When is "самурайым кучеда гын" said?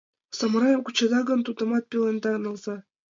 0.37-1.39